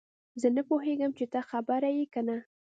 زه 0.41 0.47
نه 0.55 0.61
پوهیږم 0.69 1.11
چې 1.17 1.25
ته 1.33 1.39
خبر 1.49 1.81
یې 1.97 2.05
که 2.13 2.21
نه 2.27 2.37